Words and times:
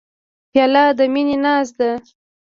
پیاله 0.51 0.83
د 0.97 0.99
مینې 1.13 1.37
ناز 1.43 1.67
ده. 1.79 1.91